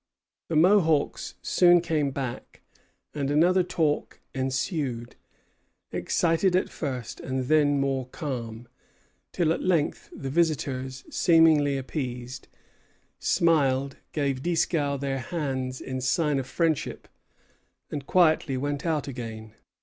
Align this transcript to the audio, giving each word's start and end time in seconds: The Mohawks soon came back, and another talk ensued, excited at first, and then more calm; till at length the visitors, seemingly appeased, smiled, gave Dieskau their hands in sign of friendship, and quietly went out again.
The 0.49 0.55
Mohawks 0.55 1.35
soon 1.43 1.79
came 1.79 2.09
back, 2.09 2.61
and 3.13 3.29
another 3.29 3.61
talk 3.61 4.19
ensued, 4.33 5.15
excited 5.91 6.55
at 6.55 6.71
first, 6.71 7.19
and 7.19 7.43
then 7.43 7.79
more 7.79 8.07
calm; 8.07 8.67
till 9.31 9.53
at 9.53 9.61
length 9.61 10.09
the 10.11 10.31
visitors, 10.31 11.03
seemingly 11.11 11.77
appeased, 11.77 12.47
smiled, 13.19 13.97
gave 14.11 14.41
Dieskau 14.41 14.97
their 14.97 15.19
hands 15.19 15.79
in 15.79 16.01
sign 16.01 16.39
of 16.39 16.47
friendship, 16.47 17.07
and 17.91 18.07
quietly 18.07 18.57
went 18.57 18.87
out 18.87 19.07
again. 19.07 19.53